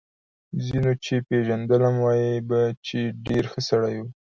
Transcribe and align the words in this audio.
ځینو 0.65 0.91
چې 1.03 1.15
پېژندلم 1.27 1.95
وايي 2.05 2.33
به 2.49 2.61
چې 2.85 2.97
ډېر 3.25 3.43
ښه 3.51 3.61
سړی 3.69 3.95
و 3.99 4.05